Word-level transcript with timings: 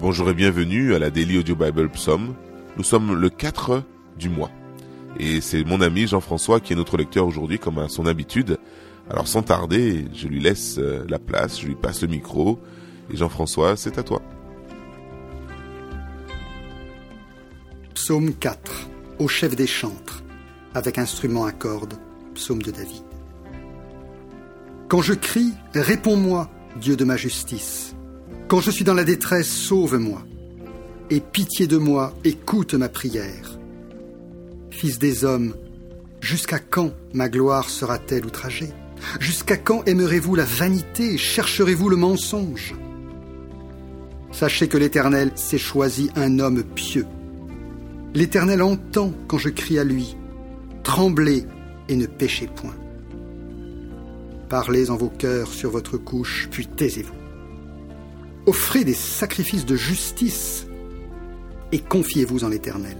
Bonjour 0.00 0.30
et 0.30 0.34
bienvenue 0.34 0.94
à 0.94 0.98
la 0.98 1.10
Daily 1.10 1.36
Audio 1.36 1.54
Bible 1.54 1.90
Psalm. 1.90 2.34
Nous 2.78 2.84
sommes 2.84 3.14
le 3.14 3.28
4 3.28 3.82
du 4.16 4.30
mois. 4.30 4.50
Et 5.18 5.42
c'est 5.42 5.62
mon 5.62 5.82
ami 5.82 6.06
Jean-François 6.06 6.58
qui 6.58 6.72
est 6.72 6.76
notre 6.76 6.96
lecteur 6.96 7.26
aujourd'hui 7.26 7.58
comme 7.58 7.78
à 7.78 7.90
son 7.90 8.06
habitude. 8.06 8.56
Alors 9.10 9.28
sans 9.28 9.42
tarder, 9.42 10.06
je 10.14 10.26
lui 10.26 10.40
laisse 10.40 10.78
euh, 10.78 11.04
la 11.06 11.18
place, 11.18 11.60
je 11.60 11.66
lui 11.66 11.74
passe 11.74 12.00
le 12.00 12.08
micro. 12.08 12.58
Et 13.12 13.16
Jean-François, 13.18 13.76
c'est 13.76 13.98
à 13.98 14.02
toi. 14.02 14.22
Psaume 17.92 18.32
4, 18.32 18.88
au 19.18 19.28
chef 19.28 19.54
des 19.54 19.66
chantres, 19.66 20.22
avec 20.72 20.96
instrument 20.96 21.44
à 21.44 21.52
cordes, 21.52 21.98
psaume 22.34 22.62
de 22.62 22.70
David. 22.70 23.04
Quand 24.88 25.02
je 25.02 25.12
crie, 25.12 25.52
réponds-moi, 25.74 26.48
Dieu 26.76 26.96
de 26.96 27.04
ma 27.04 27.18
justice. 27.18 27.94
Quand 28.50 28.60
je 28.60 28.72
suis 28.72 28.84
dans 28.84 28.94
la 28.94 29.04
détresse, 29.04 29.48
sauve-moi. 29.48 30.24
Aie 31.08 31.20
pitié 31.20 31.68
de 31.68 31.76
moi, 31.76 32.12
écoute 32.24 32.74
ma 32.74 32.88
prière. 32.88 33.60
Fils 34.72 34.98
des 34.98 35.24
hommes, 35.24 35.54
jusqu'à 36.20 36.58
quand 36.58 36.90
ma 37.14 37.28
gloire 37.28 37.70
sera-t-elle 37.70 38.26
outragée? 38.26 38.70
Jusqu'à 39.20 39.56
quand 39.56 39.84
aimerez-vous 39.84 40.34
la 40.34 40.44
vanité 40.44 41.16
Chercherez-vous 41.16 41.88
le 41.90 41.94
mensonge? 41.94 42.74
Sachez 44.32 44.66
que 44.66 44.78
l'Éternel 44.78 45.30
s'est 45.36 45.56
choisi 45.56 46.10
un 46.16 46.40
homme 46.40 46.64
pieux. 46.64 47.06
L'Éternel 48.14 48.62
entend 48.62 49.12
quand 49.28 49.38
je 49.38 49.50
crie 49.50 49.78
à 49.78 49.84
lui. 49.84 50.16
Tremblez 50.82 51.46
et 51.88 51.94
ne 51.94 52.06
péchez 52.06 52.48
point. 52.48 52.74
Parlez 54.48 54.90
en 54.90 54.96
vos 54.96 55.08
cœurs 55.08 55.52
sur 55.52 55.70
votre 55.70 55.98
couche, 55.98 56.48
puis 56.50 56.66
taisez-vous. 56.66 57.19
Offrez 58.50 58.82
des 58.82 58.94
sacrifices 58.94 59.64
de 59.64 59.76
justice 59.76 60.66
et 61.70 61.78
confiez-vous 61.78 62.42
en 62.42 62.48
l'Éternel. 62.48 62.96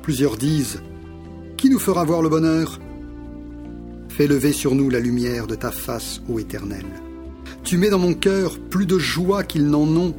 Plusieurs 0.00 0.38
disent, 0.38 0.80
Qui 1.58 1.68
nous 1.68 1.78
fera 1.78 2.02
voir 2.02 2.22
le 2.22 2.30
bonheur? 2.30 2.80
Fais 4.08 4.26
lever 4.26 4.52
sur 4.52 4.74
nous 4.74 4.88
la 4.88 5.00
lumière 5.00 5.46
de 5.46 5.54
ta 5.54 5.70
face, 5.70 6.22
ô 6.30 6.38
Éternel. 6.38 6.86
Tu 7.62 7.76
mets 7.76 7.90
dans 7.90 7.98
mon 7.98 8.14
cœur 8.14 8.58
plus 8.58 8.86
de 8.86 8.98
joie 8.98 9.44
qu'ils 9.44 9.68
n'en 9.68 9.86
ont 9.86 10.14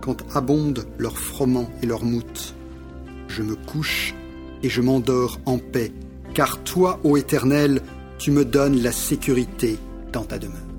quand 0.00 0.24
abondent 0.34 0.86
leurs 0.96 1.18
froment 1.18 1.68
et 1.82 1.86
leurs 1.86 2.06
moutes. 2.06 2.54
Je 3.28 3.42
me 3.42 3.54
couche 3.54 4.14
et 4.62 4.70
je 4.70 4.80
m'endors 4.80 5.40
en 5.44 5.58
paix, 5.58 5.92
car 6.32 6.64
toi, 6.64 7.00
ô 7.04 7.18
Éternel, 7.18 7.82
tu 8.16 8.30
me 8.30 8.46
donnes 8.46 8.80
la 8.80 8.92
sécurité 8.92 9.76
dans 10.10 10.24
ta 10.24 10.38
demeure. 10.38 10.77